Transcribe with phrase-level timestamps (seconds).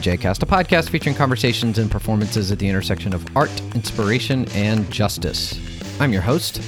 [0.00, 5.58] AIJcast, a podcast featuring conversations and performances at the intersection of art, inspiration, and justice.
[6.00, 6.60] I'm your host,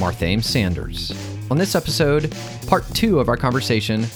[0.00, 1.12] Marthame Sanders.
[1.50, 2.34] On this episode,
[2.66, 4.06] part two of our conversation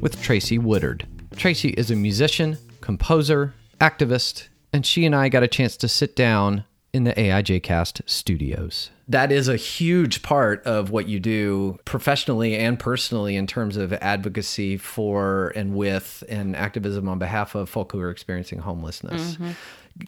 [0.00, 1.06] with Tracy Woodard.
[1.36, 6.16] Tracy is a musician, composer, activist, and she and I got a chance to sit
[6.16, 8.90] down in the AIJcast studios.
[9.08, 13.92] That is a huge part of what you do professionally and personally in terms of
[13.94, 19.36] advocacy for and with and activism on behalf of folk who are experiencing homelessness.
[19.36, 19.50] Mm-hmm.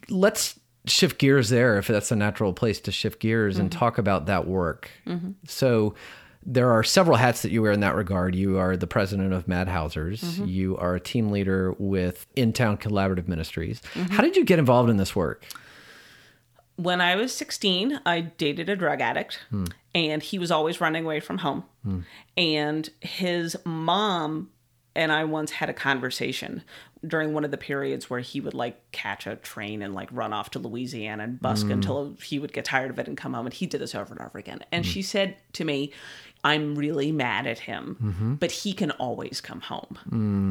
[0.08, 3.62] Let's shift gears there if that's a natural place to shift gears mm-hmm.
[3.62, 4.90] and talk about that work.
[5.06, 5.32] Mm-hmm.
[5.46, 5.94] So,
[6.46, 8.34] there are several hats that you wear in that regard.
[8.34, 10.22] You are the president of Madhousers.
[10.22, 10.44] Mm-hmm.
[10.44, 13.80] You are a team leader with In Town Collaborative Ministries.
[13.94, 14.12] Mm-hmm.
[14.12, 15.42] How did you get involved in this work?
[16.76, 19.66] When I was 16, I dated a drug addict, hmm.
[19.94, 21.64] and he was always running away from home.
[21.84, 22.00] Hmm.
[22.36, 24.50] And his mom
[24.96, 26.62] and I once had a conversation
[27.06, 30.32] during one of the periods where he would like catch a train and like run
[30.32, 31.72] off to Louisiana and busk mm.
[31.72, 33.46] until he would get tired of it and come home.
[33.46, 34.60] And he did this over and over again.
[34.72, 34.88] And mm.
[34.88, 35.92] she said to me,
[36.44, 38.34] I'm really mad at him, mm-hmm.
[38.34, 39.98] but he can always come home.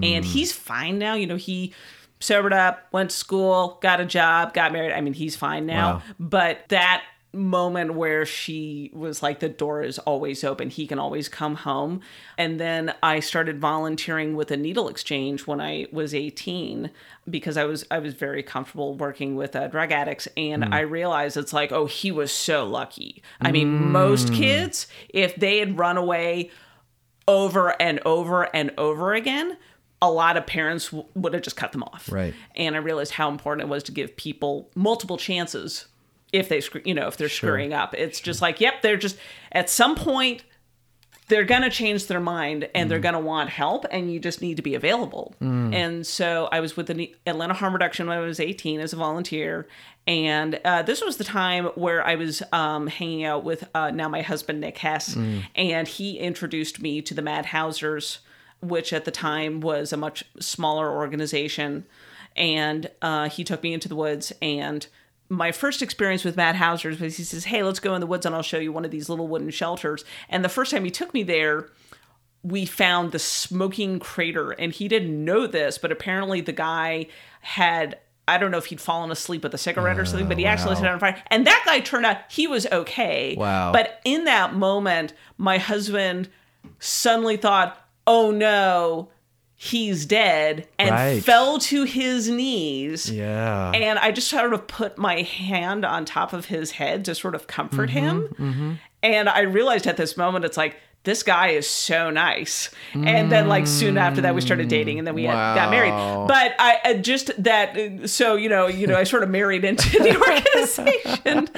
[0.04, 1.14] And he's fine now.
[1.14, 1.74] You know, he
[2.20, 4.94] sobered up, went to school, got a job, got married.
[4.94, 5.96] I mean, he's fine now.
[5.96, 6.02] Wow.
[6.20, 7.04] But that
[7.36, 12.00] moment where she was like the door is always open he can always come home
[12.38, 16.92] and then i started volunteering with a needle exchange when i was 18
[17.28, 20.72] because i was i was very comfortable working with uh, drug addicts and mm.
[20.72, 23.82] i realized it's like oh he was so lucky i mean mm.
[23.88, 26.52] most kids if they had run away
[27.28, 29.58] over and over and over again
[30.04, 33.14] a lot of parents w- would have just cut them off right and i realized
[33.14, 35.88] how important it was to give people multiple chances
[36.32, 37.50] if they you know if they're sure.
[37.50, 39.18] screwing up it's just like yep they're just
[39.54, 40.44] at some point
[41.30, 42.90] they're going to change their mind and mm.
[42.90, 45.74] they're going to want help and you just need to be available mm.
[45.74, 48.98] and so i was with the atlanta harm reduction when i was 18 as a
[48.98, 49.68] volunteer
[50.06, 54.10] and uh, this was the time where i was um, hanging out with uh, now
[54.10, 55.44] my husband nick hess mm.
[55.56, 58.18] and he introduced me to the madhousers
[58.64, 61.86] which at the time was a much smaller organization
[62.36, 64.88] and uh, he took me into the woods and
[65.30, 68.36] my first experience with Madhousers was he says, Hey, let's go in the woods and
[68.36, 70.06] I'll show you one of these little wooden shelters.
[70.30, 71.70] And the first time he took me there,
[72.44, 74.52] we found the smoking crater.
[74.52, 77.08] And he didn't know this, but apparently the guy
[77.42, 80.46] had I don't know if he'd fallen asleep with a cigarette or something, but he
[80.46, 80.52] wow.
[80.52, 81.22] actually set it on fire.
[81.28, 83.36] And that guy turned out he was okay.
[83.38, 83.74] Wow.
[83.74, 86.30] But in that moment, my husband
[86.80, 89.10] suddenly thought, oh no,
[89.56, 91.24] he's dead and right.
[91.24, 93.10] fell to his knees.
[93.10, 93.72] Yeah.
[93.72, 97.34] And I just sort of put my hand on top of his head to sort
[97.34, 98.28] of comfort mm-hmm, him.
[98.38, 98.74] Mm-hmm.
[99.04, 102.72] And I realized at this moment, it's like, this guy is so nice.
[102.94, 105.54] And then, like, soon after that, we started dating and then we wow.
[105.54, 105.92] had, got married.
[106.28, 110.16] But I just that, so, you know, you know, I sort of married into the
[110.78, 111.50] organization.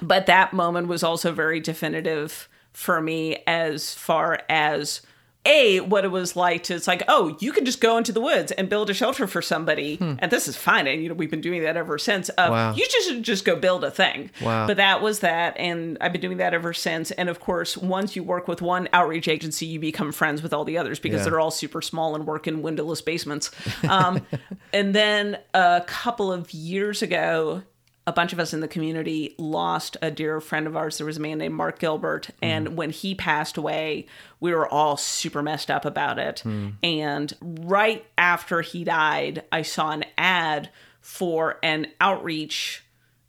[0.00, 5.02] but that moment was also very definitive for me as far as
[5.46, 8.20] a what it was like to it's like oh you can just go into the
[8.20, 10.14] woods and build a shelter for somebody hmm.
[10.18, 12.74] and this is fine and you know we've been doing that ever since uh, wow.
[12.74, 14.66] you just just go build a thing wow.
[14.66, 18.16] but that was that and i've been doing that ever since and of course once
[18.16, 21.24] you work with one outreach agency you become friends with all the others because yeah.
[21.24, 23.50] they're all super small and work in windowless basements
[23.88, 24.26] um,
[24.72, 27.62] and then a couple of years ago
[28.06, 30.98] a bunch of us in the community lost a dear friend of ours.
[30.98, 32.30] There was a man named Mark Gilbert.
[32.42, 32.74] And mm.
[32.74, 34.06] when he passed away,
[34.40, 36.42] we were all super messed up about it.
[36.44, 36.74] Mm.
[36.82, 40.70] And right after he died, I saw an ad
[41.00, 42.82] for an outreach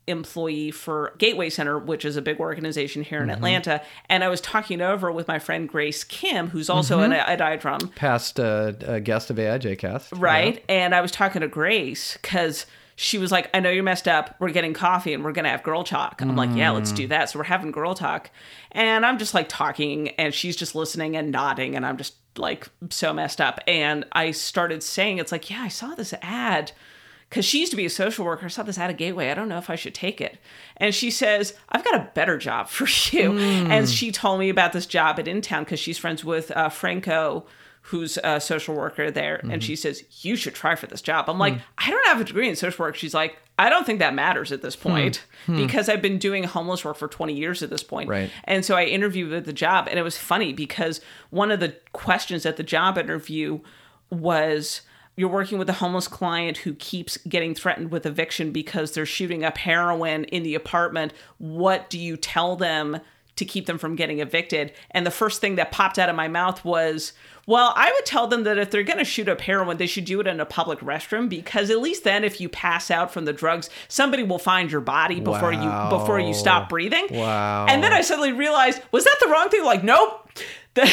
[0.08, 3.38] employee for Gateway Center, which is a big organization here in mm-hmm.
[3.38, 3.82] Atlanta.
[4.10, 7.14] And I was talking over with my friend Grace Kim, who's also mm-hmm.
[7.14, 7.96] an iDRAM.
[7.96, 10.20] Past uh, a guest of AIJcast.
[10.20, 10.56] Right.
[10.56, 10.76] Yeah.
[10.76, 12.66] And I was talking to Grace because
[12.96, 14.36] she was like, I know you're messed up.
[14.40, 16.22] We're getting coffee and we're going to have girl talk.
[16.22, 16.38] I'm mm.
[16.38, 17.30] like, yeah, let's do that.
[17.30, 18.30] So we're having girl talk.
[18.72, 21.76] And I'm just like talking and she's just listening and nodding.
[21.76, 23.60] And I'm just like so messed up.
[23.68, 26.72] And I started saying, it's like, yeah, I saw this ad
[27.30, 28.46] because she used to be a social worker.
[28.46, 29.30] I saw this ad at Gateway.
[29.30, 30.38] I don't know if I should take it.
[30.78, 33.32] And she says, I've got a better job for you.
[33.34, 33.70] Mm.
[33.70, 37.46] And she told me about this job at InTown because she's friends with uh, Franco
[37.90, 39.52] who's a social worker there, mm-hmm.
[39.52, 41.30] and she says, You should try for this job.
[41.30, 41.62] I'm like, mm.
[41.78, 42.96] I don't have a degree in social work.
[42.96, 45.56] She's like, I don't think that matters at this point hmm.
[45.56, 48.10] because I've been doing homeless work for 20 years at this point.
[48.10, 48.30] Right.
[48.44, 51.00] And so I interviewed at the job, and it was funny because
[51.30, 53.62] one of the questions at the job interview
[54.10, 54.82] was,
[55.16, 59.46] you're working with a homeless client who keeps getting threatened with eviction because they're shooting
[59.46, 61.14] up heroin in the apartment.
[61.38, 63.00] What do you tell them
[63.36, 64.72] to keep them from getting evicted.
[64.92, 67.14] And the first thing that popped out of my mouth was,
[67.48, 70.06] well, I would tell them that if they're going to shoot up heroin, they should
[70.06, 73.26] do it in a public restroom because at least then, if you pass out from
[73.26, 75.90] the drugs, somebody will find your body before Wow.
[75.92, 77.08] you before you stop breathing.
[77.12, 77.68] Wow.
[77.70, 79.64] And then I suddenly realized, was that the wrong thing?
[79.64, 80.30] Like, nope.
[80.76, 80.92] The-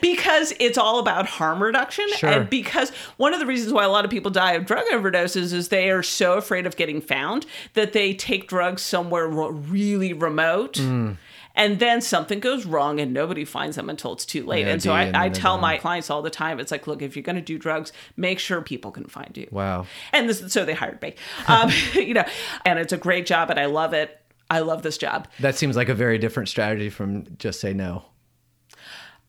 [0.00, 2.30] because it's all about harm reduction Sure.
[2.30, 5.52] and because one of the reasons why a lot of people die of drug overdoses
[5.52, 10.74] is they are so afraid of getting found that they take drugs somewhere really remote
[10.74, 11.16] Mm.
[11.54, 14.82] and then something goes wrong and nobody finds them until it's too late Yeah, and
[14.82, 17.22] so I, and I tell my clients all the time it's like look if you're
[17.22, 19.86] going to do drugs make sure people can find you Wow.
[20.12, 21.14] and this, so they hired me
[21.48, 22.24] um, you know
[22.64, 24.18] and it's a great job and i love it
[24.50, 28.04] i love this job That seems like a very different strategy from just say no.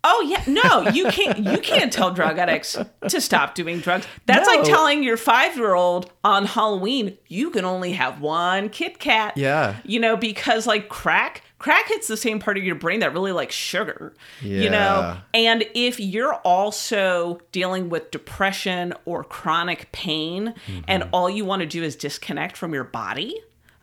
[0.06, 1.40] Oh yeah, no, you can't.
[1.40, 2.78] You can't tell drug addicts
[3.08, 4.06] to stop doing drugs.
[4.26, 9.38] That's like telling your five-year-old on Halloween you can only have one Kit Kat.
[9.38, 9.78] Yeah.
[9.86, 13.32] you know because like crack, crack hits the same part of your brain that really
[13.32, 14.14] likes sugar.
[14.42, 14.62] Yeah.
[14.62, 20.54] You know, and if you're also dealing with depression or chronic pain,
[20.88, 21.10] and Mm-hmm.
[21.16, 23.40] all you want to do is disconnect from your body.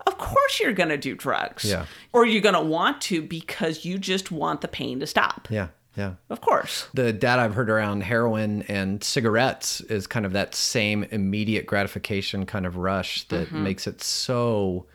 [0.06, 1.64] Of course, you're going to do drugs.
[1.64, 1.86] Yeah.
[2.12, 5.46] Or you're going to want to because you just want the pain to stop.
[5.50, 5.68] Yeah.
[5.96, 6.14] Yeah.
[6.28, 6.88] Of course.
[6.94, 12.46] The data I've heard around heroin and cigarettes is kind of that same immediate gratification
[12.46, 13.64] kind of rush that Mm-hmm.
[13.64, 14.86] makes it so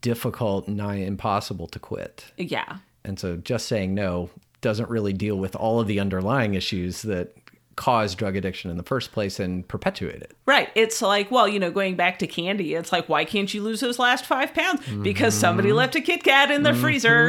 [0.00, 2.26] difficult, nigh impossible to quit.
[2.36, 2.78] Yeah.
[3.04, 4.30] And so just saying no
[4.60, 7.34] doesn't really deal with all of the underlying issues that
[7.78, 10.36] cause drug addiction in the first place and perpetuate it.
[10.46, 10.68] Right.
[10.74, 13.78] It's like, well, you know, going back to candy, it's like, why can't you lose
[13.78, 14.84] those last five pounds?
[15.00, 17.28] Because somebody left a Kit Kat in the freezer.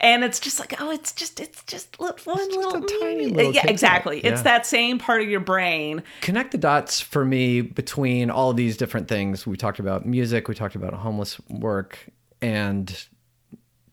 [0.00, 3.36] And it's just like, oh, it's just, it's just one just little, a tiny mm.
[3.36, 4.20] little Yeah, exactly.
[4.20, 6.02] It's that same part of your brain.
[6.22, 9.46] Connect the dots for me between all of these different things.
[9.46, 11.98] We talked about music, we talked about homeless work,
[12.40, 13.06] and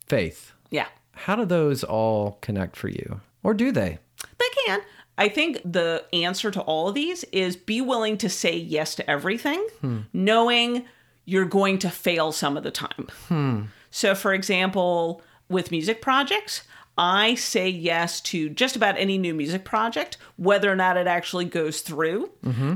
[0.05, 0.53] faith.
[0.69, 0.87] Yeah.
[1.11, 3.19] How do those all connect for you?
[3.43, 3.99] Or do they?
[4.39, 4.79] They can.
[5.17, 9.09] I think the answer to all of these is be willing to say yes to
[9.09, 9.65] everything,
[10.13, 10.85] knowing
[11.25, 13.07] you're going to fail some of the time.
[13.89, 16.63] So, for example, with music projects,
[16.99, 21.45] I say yes to just about any new music project, whether or not it actually
[21.45, 22.29] goes through,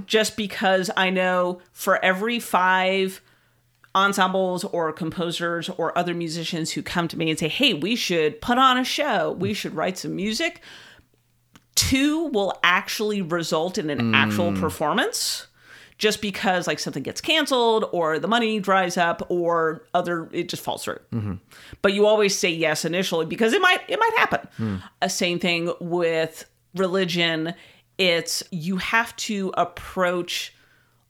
[0.06, 3.22] just because I know for every five
[3.96, 8.40] ensembles or composers or other musicians who come to me and say, hey, we should
[8.42, 10.62] put on a show, we should write some music
[11.92, 14.60] two will actually result in an actual mm.
[14.60, 15.48] performance
[15.98, 20.64] just because like something gets canceled or the money dries up or other it just
[20.64, 21.00] falls through.
[21.12, 21.34] Mm-hmm.
[21.82, 24.48] But you always say yes initially because it might it might happen.
[25.02, 27.54] A same thing with religion.
[27.98, 30.56] It's you have to approach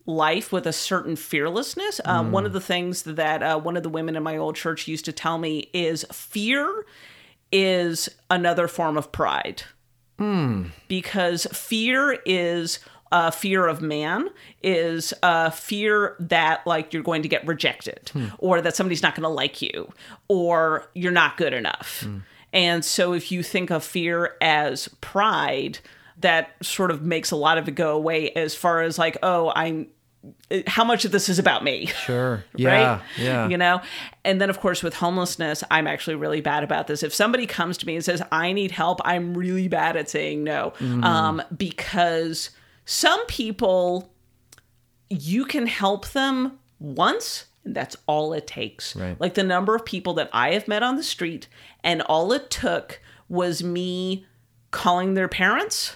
[0.07, 2.01] life with a certain fearlessness.
[2.05, 4.87] Um, One of the things that uh, one of the women in my old church
[4.87, 6.85] used to tell me is fear
[7.51, 9.63] is another form of pride.
[10.87, 12.79] Because fear is
[13.11, 14.29] uh, fear of man,
[14.63, 19.23] is uh, fear that like you're going to get rejected, or that somebody's not going
[19.23, 19.91] to like you,
[20.29, 22.07] or you're not good enough.
[22.53, 25.79] And so if you think of fear as pride,
[26.19, 29.51] that sort of makes a lot of it go away as far as like, oh,
[29.55, 29.87] I'm
[30.67, 31.87] how much of this is about me?
[31.87, 32.43] Sure.
[32.55, 32.69] Yeah.
[32.93, 33.01] right?
[33.17, 33.47] Yeah.
[33.47, 33.81] You know?
[34.23, 37.01] And then, of course, with homelessness, I'm actually really bad about this.
[37.03, 40.43] If somebody comes to me and says, I need help, I'm really bad at saying
[40.43, 41.03] no Mm-hmm.
[41.03, 42.51] um, because
[42.85, 44.11] some people,
[45.09, 47.45] you can help them once.
[47.63, 48.95] And that's all it takes.
[48.95, 49.19] Right.
[49.19, 51.47] Like the number of people that I have met on the street,
[51.83, 52.99] and all it took
[53.29, 54.25] was me
[54.71, 55.95] calling their parents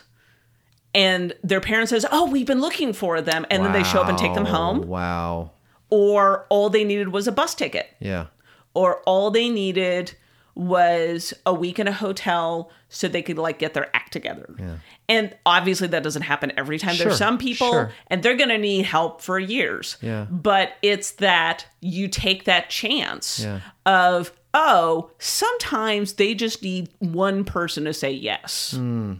[0.96, 4.10] and their parents says, "Oh, we've been looking for them," and then they show up
[4.10, 5.52] and take them home, Wow.
[5.92, 8.28] or all they needed was a bus ticket, Yeah.
[8.74, 10.14] or all they needed
[10.56, 14.56] was a week in a hotel so they could like get their act together.
[14.58, 14.76] Yeah.
[15.10, 16.96] And obviously that doesn't happen every time.
[16.96, 17.92] Sure, There's some people sure.
[18.08, 19.98] and they're going to need help for years.
[20.02, 20.28] Yeah.
[20.32, 23.60] But it's that you take that chance Yeah.
[23.86, 28.74] of oh, sometimes they just need one person to say yes.
[28.78, 29.16] Hmm.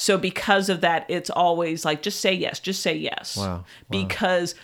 [0.00, 3.36] So because of that, it's always like just say yes, just say yes.
[3.36, 3.64] Wow, wow.
[3.90, 4.54] Because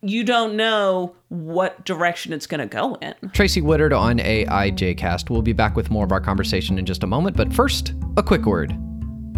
[0.00, 3.14] you don't know what direction it's going to go in.
[3.34, 5.28] Tracy Woodard on AIJcast.
[5.28, 8.22] We'll be back with more of our conversation in just a moment, but first, a
[8.22, 8.74] quick word.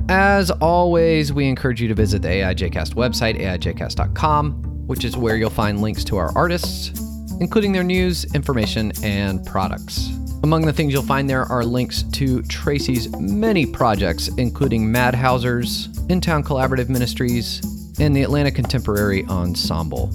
[0.09, 5.51] As always, we encourage you to visit the AIJcast website, aijcast.com, which is where you'll
[5.51, 7.01] find links to our artists,
[7.41, 10.09] including their news, information, and products.
[10.45, 16.21] Among the things you'll find there are links to Tracy's many projects, including Madhousers, In
[16.21, 17.61] Town Collaborative Ministries,
[17.99, 20.11] and the Atlanta Contemporary Ensemble.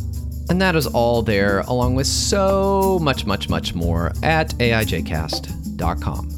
[0.49, 6.29] And that is all there, along with so much, much, much more at AIJcast.com.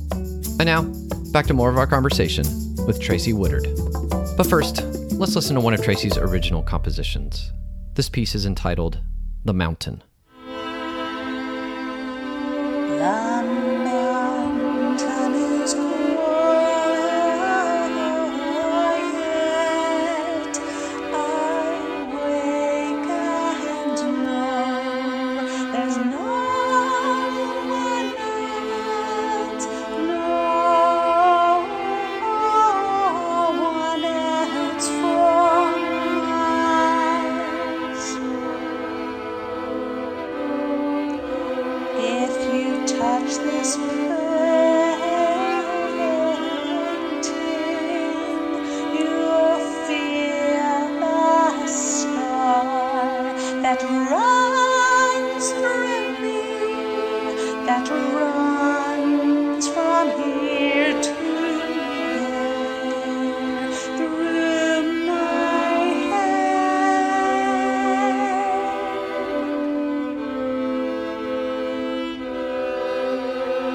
[0.59, 0.81] And now,
[1.31, 2.45] back to more of our conversation
[2.87, 3.67] with Tracy Woodard.
[4.35, 4.81] But first,
[5.13, 7.51] let's listen to one of Tracy's original compositions.
[7.93, 8.99] This piece is entitled
[9.43, 10.03] The Mountain.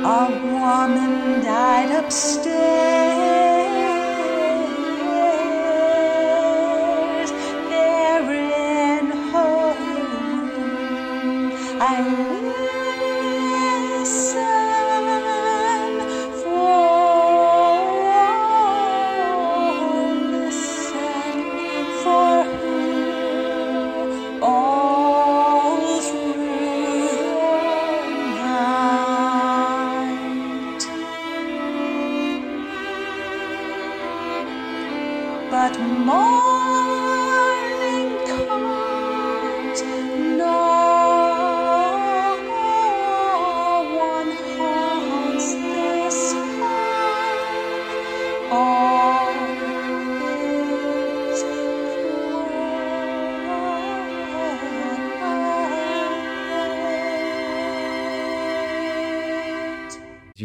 [0.03, 3.30] A woman died upstairs.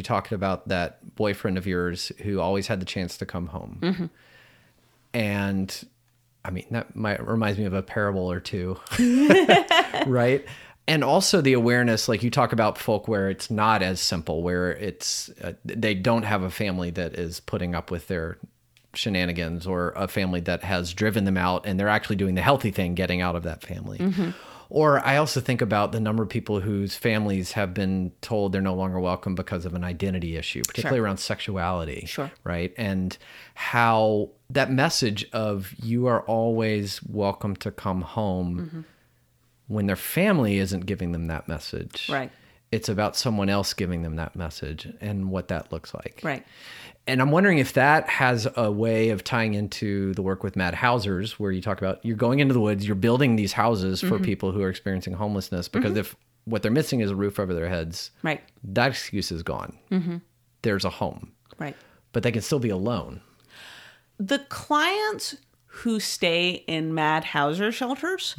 [0.06, 3.80] Talked about that boyfriend of yours who always had the chance to come home.
[5.14, 5.86] And
[6.46, 8.78] I mean, that might reminds me of a parable or two,
[10.06, 10.46] right?
[10.88, 14.74] And also the awareness, like you talk about folk where it's not as simple, where
[14.74, 18.38] it's uh, they don't have a family that is putting up with their
[18.94, 22.70] shenanigans or a family that has driven them out and they're actually doing the healthy
[22.70, 23.98] thing, getting out of that family.
[24.70, 28.62] Or I also think about the number of people whose families have been told they're
[28.62, 32.06] no longer welcome because of an identity issue, particularly around sexuality.
[32.08, 32.32] Sure.
[32.44, 32.74] Right.
[32.78, 33.18] And
[33.54, 38.82] how that message of you are always welcome to come home Mm-hmm.
[39.68, 42.10] when their family isn't giving them that message.
[42.12, 42.32] Right.
[42.72, 46.20] It's about someone else giving them that message and what that looks like.
[46.24, 46.46] Right.
[47.08, 50.74] And I'm wondering if that has a way of tying into the work with Mad
[50.74, 54.16] Housers, where you talk about you're going into the woods, you're building these houses for
[54.16, 54.24] Mm-hmm.
[54.24, 55.68] people who are experiencing homelessness.
[55.68, 58.42] Because if what they're missing is a roof over their heads, Right.
[58.64, 59.78] that excuse is gone.
[59.92, 60.18] Mm-hmm.
[60.64, 61.76] There's a home, Right.
[62.12, 63.22] but they can still be alone.
[64.18, 65.36] the clients
[65.80, 68.34] who stay in Mad Hauser shelters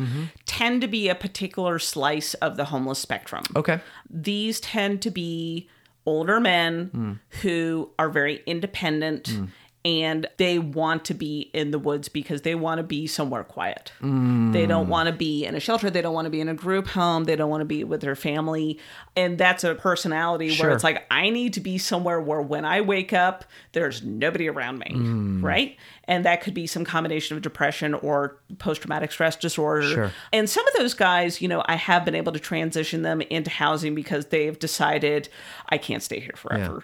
[0.47, 3.43] tend to be a particular slice of the homeless spectrum.
[3.55, 3.81] Okay.
[4.09, 5.69] These tend to be
[6.07, 7.41] older men mm.
[7.43, 9.49] who are very independent mm.
[9.87, 13.93] And they want to be in the woods because they want to be somewhere quiet.
[14.01, 15.91] They don't want to be in a shelter.
[15.91, 17.23] They don't want to be in a group home.
[17.23, 18.81] They don't want to be with their family.
[19.15, 20.67] And that's a personality Sure.
[20.67, 24.49] where it's like, I need to be somewhere where when I wake up, there's nobody
[24.49, 24.91] around me.
[24.93, 25.43] Mm.
[25.45, 25.77] Right.
[26.09, 29.89] And that could be some combination of depression or post traumatic stress disorder.
[29.89, 30.13] Sure.
[30.33, 33.51] And some of those guys, you know, I have been able to transition them into
[33.51, 35.29] housing because they've decided
[35.69, 36.83] I can't stay here forever.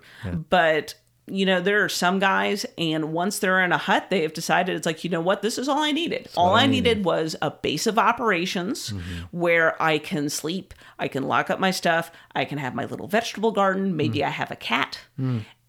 [0.50, 0.94] But
[1.26, 4.76] you know, there are some guys, and once they're in a hut, they have decided
[4.76, 6.28] it's like, you know what, this is all I needed.
[6.36, 7.04] all I needed.
[7.04, 8.92] was a base of operations
[9.30, 13.06] where I can sleep, I can lock up my stuff, I can have my little
[13.06, 14.98] vegetable garden, maybe I have a cat.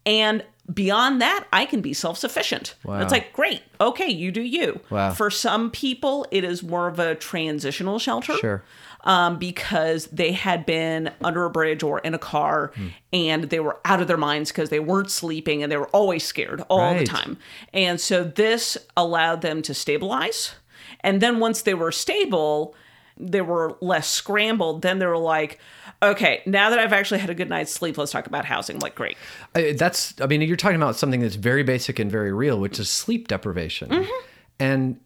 [0.06, 2.74] And beyond that, I can be self sufficient.
[2.84, 3.00] Wow.
[3.00, 4.80] It's like, great, okay, you do you.
[4.90, 5.12] Wow.
[5.12, 8.62] For some people, it is more of a transitional shelter Sure.
[9.04, 12.72] Um, because they had been under a bridge or in a car
[13.12, 16.24] and they were out of their minds because they weren't sleeping and they were always
[16.24, 17.36] scared all the time.
[17.72, 20.54] And so this allowed them to stabilize.
[21.00, 22.74] And then once they were stable,
[23.16, 24.82] they were less scrambled.
[24.82, 25.60] Then they were like,
[26.02, 28.78] okay, now that I've actually had a good night's sleep, let's talk about housing.
[28.80, 29.16] Like, great.
[29.54, 32.78] I- that's i mean you're talking about something that's very basic and very real which
[32.80, 34.26] is sleep deprivation Mm-hmm.
[34.58, 35.00] and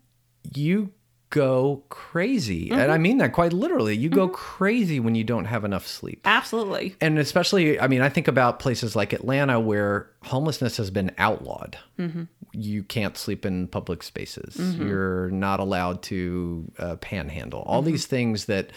[0.55, 0.91] you
[1.31, 2.71] go crazy.
[2.71, 3.03] And I mm-hmm.
[3.03, 3.97] mean that quite literally.
[3.97, 4.35] You go mm-hmm.
[4.35, 6.21] crazy when you don't have enough sleep.
[6.25, 6.97] Absolutely.
[7.01, 11.79] And especially, I mean, I think about places like Atlanta where homelessness has been outlawed.
[11.99, 12.25] Mm-hmm.
[12.53, 14.57] You can't sleep in public spaces.
[14.77, 17.63] You're not allowed to uh, panhandle.
[17.67, 18.71] All these things that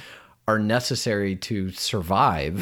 [0.47, 2.61] are necessary to survive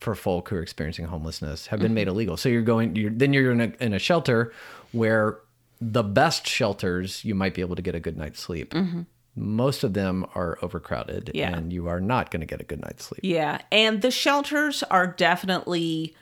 [0.00, 2.36] for folk who are experiencing homelessness have been made illegal.
[2.36, 4.52] So you're going, you're, then you're in a, in a shelter
[4.92, 5.38] where
[5.80, 8.74] the best shelters you might be able to get a good night's sleep.
[9.38, 11.56] Most of them are overcrowded, Yeah.
[11.56, 13.20] and you are not going to get a good night's sleep.
[13.22, 16.14] Yeah, and the shelters are definitely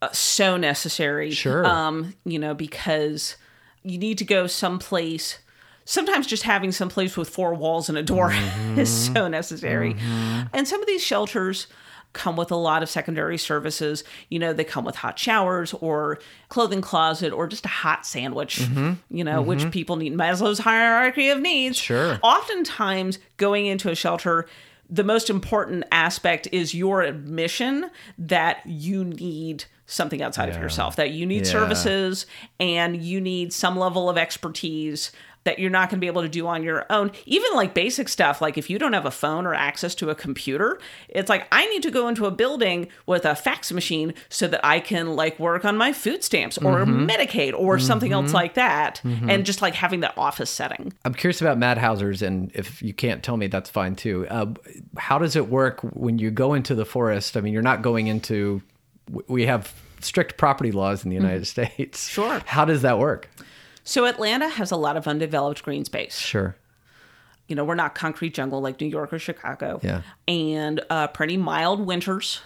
[0.00, 1.30] uh, so necessary.
[1.30, 1.64] Sure.
[1.66, 3.36] Um, you know, because
[3.84, 5.38] you need to go someplace.
[5.84, 8.78] Sometimes just having someplace with four walls and a door Mm-hmm.
[8.78, 9.96] is so necessary.
[10.52, 11.66] And some of these shelters
[12.12, 14.04] come with a lot of secondary services.
[14.28, 18.58] You know, they come with hot showers or clothing closet or just a hot sandwich,
[18.60, 18.92] Mm-hmm.
[19.16, 20.14] you know, which people need.
[20.14, 21.78] Maslow's hierarchy of needs.
[21.78, 22.18] Sure.
[22.22, 24.46] Oftentimes, going into a shelter,
[24.90, 31.10] the most important aspect is your admission that you need something outside of yourself, that
[31.10, 31.52] you need Yeah.
[31.52, 32.26] services
[32.60, 35.10] and you need some level of expertise
[35.44, 37.10] that you're not going to be able to do on your own.
[37.26, 40.14] Even like basic stuff, like if you don't have a phone or access to a
[40.14, 44.46] computer, it's like I need to go into a building with a fax machine so
[44.48, 47.06] that I can like work on my food stamps or mm-hmm.
[47.06, 48.34] Medicaid or something else mm-hmm.
[48.34, 49.00] like that.
[49.04, 49.30] Mm-hmm.
[49.30, 50.92] And just like having that office setting.
[51.04, 54.26] I'm curious about Mad Housers, and if you can't tell me, that's fine too.
[54.28, 54.46] Uh,
[54.96, 57.36] how does it work when you go into the forest?
[57.36, 58.62] I mean, you're not going into.
[59.26, 61.46] We have strict property laws in the United mm.
[61.46, 62.08] States.
[62.08, 62.40] Sure.
[62.46, 63.28] How does that work?
[63.84, 66.16] So Atlanta has a lot of undeveloped green space.
[66.18, 66.56] Sure.
[67.48, 69.80] You know, we're not concrete jungle like New York or Chicago.
[69.82, 70.02] Yeah.
[70.28, 72.40] And uh, pretty mild winters.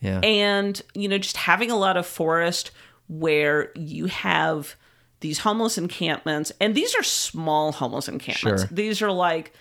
[0.00, 0.20] Yeah.
[0.20, 2.72] And, you know, just having a lot of forest
[3.08, 4.74] where you have
[5.20, 6.52] these homeless encampments.
[6.60, 8.62] And these are small homeless encampments.
[8.62, 8.70] Sure.
[8.70, 9.52] These are like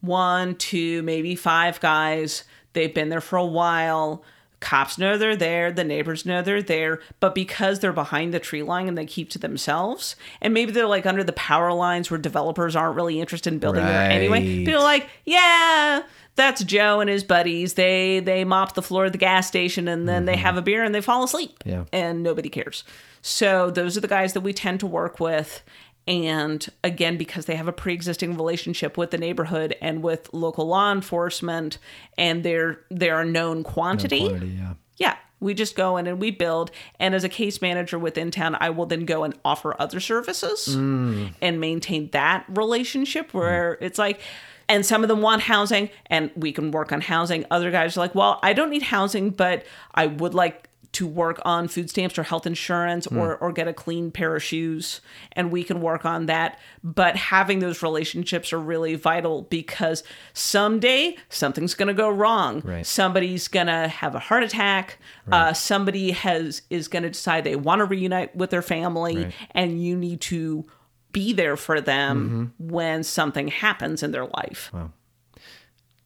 [0.00, 2.44] one, two, maybe five guys.
[2.72, 4.24] They've been there for a while.
[4.60, 5.72] Cops know they're there.
[5.72, 7.00] The neighbors know they're there.
[7.18, 10.86] But because they're behind the tree line and they keep to themselves, and maybe they're
[10.86, 14.66] like under the power lines where developers aren't really interested in building there anyway, Right.
[14.66, 16.02] they're like, yeah,
[16.36, 17.74] that's Joe and his buddies.
[17.74, 20.84] They they mop the floor of the gas station and then they have a beer
[20.84, 21.58] and they fall asleep.
[21.60, 21.68] Mm-hmm.
[21.70, 21.84] Yeah.
[21.92, 22.84] And nobody cares.
[23.22, 25.62] So those are the guys that we tend to work with.
[26.10, 30.66] And again, because they have a pre existing relationship with the neighborhood and with local
[30.66, 31.78] law enforcement
[32.18, 34.28] and they're they're a known quantity.
[34.28, 34.74] Quantity, yeah.
[34.96, 35.16] Yeah.
[35.38, 36.72] We just go in and we build.
[36.98, 40.76] And as a case manager with InTown, I will then go and offer other services
[40.76, 41.32] Mm.
[41.40, 44.20] and maintain that relationship where it's like,
[44.68, 47.46] and some of them want housing and we can work on housing.
[47.52, 51.40] Other guys are like, well, I don't need housing, but I would like to work
[51.44, 55.00] on food stamps or health insurance or, or get a clean pair of shoes
[55.32, 56.58] and we can work on that.
[56.82, 62.60] But having those relationships are really vital because someday something's going to go wrong.
[62.64, 62.84] Right.
[62.84, 64.98] somebody's going to have a heart attack.
[65.30, 69.34] Uh, somebody has is going to decide they want to reunite with their family Right.
[69.52, 70.66] and you need to
[71.12, 74.72] be there for them when something happens in their life.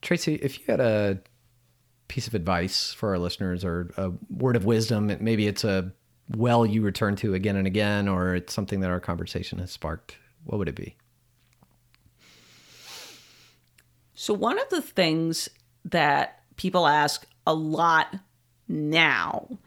[0.02, 1.20] Tracy, if you had a
[2.08, 5.92] piece of advice for our listeners or a word of wisdom, maybe it's a
[6.36, 10.16] well you return to again and again, or it's something that our conversation has sparked,
[10.44, 10.96] what would it be?
[14.14, 15.48] So, one of the things
[15.84, 18.14] that people ask a lot
[18.68, 19.58] now.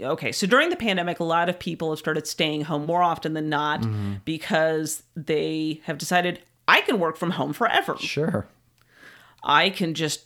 [0.00, 3.34] Okay, so during the pandemic, a lot of people have started staying home more often
[3.34, 4.14] than not mm-hmm.
[4.24, 7.96] because they have decided I can work from home forever.
[7.98, 8.46] Sure.
[9.42, 10.24] I can just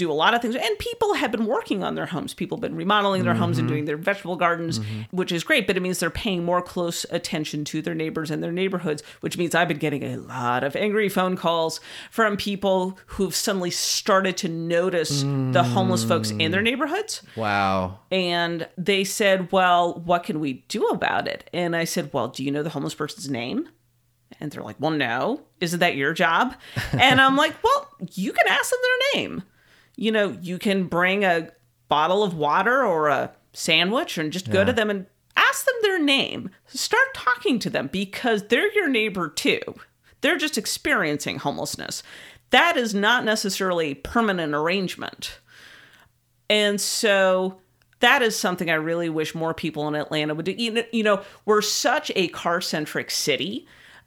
[0.00, 0.56] do a lot of things.
[0.56, 2.34] And people have been working on their homes.
[2.34, 3.74] People have been remodeling their homes and mm-hmm.
[3.74, 5.16] doing their vegetable gardens, mm-hmm.
[5.16, 8.42] which is great, but it means they're paying more close attention to their neighbors and
[8.42, 12.98] their neighborhoods, which means I've been getting a lot of angry phone calls from people
[13.06, 16.64] who've suddenly started to notice the homeless folks in their mm.
[16.64, 17.22] neighborhoods.
[17.36, 17.98] Wow.
[18.10, 21.48] And they said, Well, what can we do about it?
[21.52, 23.68] And I said, Well, do you know the homeless person's name?
[24.40, 25.42] And they're like, Well, no.
[25.60, 26.54] Isn't that your job?
[26.92, 29.42] and I'm like, Well, you can ask them their name.
[30.00, 31.50] You know, you can bring a
[31.88, 35.04] bottle of water or a sandwich and just go to them and
[35.36, 36.48] ask them their name.
[36.66, 39.60] Start talking to them because they're your neighbor too.
[40.22, 42.02] They're just experiencing homelessness.
[42.48, 45.38] That is not necessarily a permanent arrangement.
[46.48, 47.60] And so
[47.98, 50.52] that is something I really wish more people in Atlanta would do.
[50.52, 53.66] You know, you know we're such a car centric city,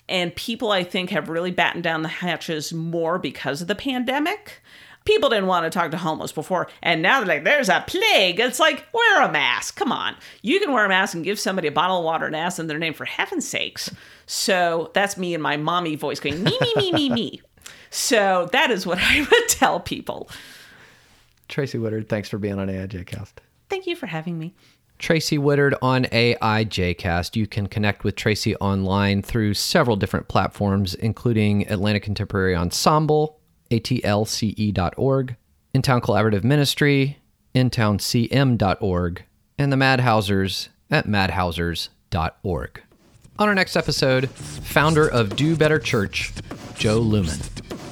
[0.09, 4.63] and people I think have really battened down the hatches more because of the pandemic.
[5.05, 8.39] People didn't want to talk to homeless before, and now they're like, there's a plague.
[8.39, 9.75] It's like, wear a mask.
[9.75, 10.15] Come on.
[10.41, 12.67] You can wear a mask and give somebody a bottle of water and ask them
[12.67, 13.93] their name for heaven's sakes.
[14.25, 17.41] So that's me and my mommy voice going, me, me, me, me, me.
[17.89, 20.29] So that is what I would tell people.
[21.47, 23.33] Tracy Woodard, thanks for being on AIJcast.
[23.69, 24.53] Thank you for having me.
[24.99, 27.35] Tracy Woodard on AIJcast.
[27.35, 33.39] You can connect with Tracy online through several different platforms, including Atlanta Contemporary Ensemble,
[33.79, 35.35] atlce.org,
[35.75, 37.17] InTown Collaborative Ministry,
[37.55, 39.23] intowncm.org,
[39.57, 42.81] and the Madhousers at madhousers.org.
[43.39, 46.31] On our next episode, founder of Do Better Church,
[46.75, 47.39] Joe Lumen.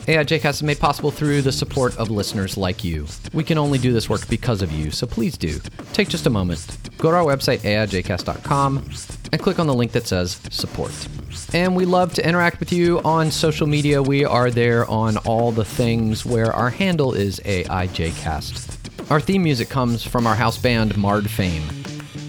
[0.02, 3.06] Uh, AIJcast is made possible through the support of listeners like you.
[3.34, 5.60] We can only do this work because of you, so please do.
[5.94, 8.90] Take just a moment, go to our website, aijcast.com,
[9.32, 10.92] and click on the link that says support.
[11.54, 14.02] And we love to interact with you on social media.
[14.02, 19.12] We are there on all the things where our handle is AIJcast.
[19.12, 21.64] Our theme music comes from our house band, Marred Fame.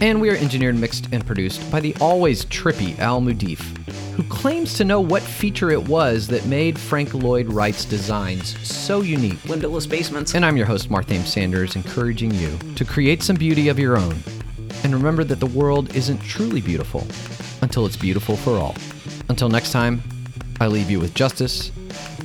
[0.01, 3.82] And we are engineered, mixed, and produced by the always trippy Al Mudif,
[4.17, 9.01] who claims to know what feature it was that made Frank Lloyd Wright's designs so
[9.01, 9.39] unique.
[9.49, 10.35] Windowless basements.
[10.35, 14.17] And I'm your host, Marthame Sanders, encouraging you to create some beauty of your own.
[14.85, 17.07] And remember that the world isn't truly beautiful
[17.63, 18.75] until it's beautiful for all.
[19.29, 20.03] Until next time,
[20.61, 21.71] I leave you with justice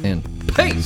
[0.04, 0.24] and
[0.56, 0.86] peace.